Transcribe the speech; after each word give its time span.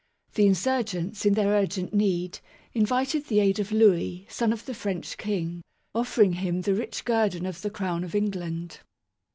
The 0.33 0.47
insurgents, 0.47 1.27
in 1.27 1.35
their 1.35 1.49
urgent 1.49 1.93
need, 1.93 2.39
invited 2.73 3.27
the 3.27 3.39
aid 3.39 3.59
of 3.59 3.71
Louis, 3.71 4.25
son 4.31 4.51
of 4.51 4.65
the 4.65 4.73
French 4.73 5.15
King, 5.15 5.61
offering 5.93 6.33
him 6.33 6.61
the 6.61 6.73
rich 6.73 7.05
guerdon 7.05 7.45
of 7.45 7.61
the 7.61 7.69
Crown 7.69 8.03
of 8.03 8.15
England. 8.15 8.79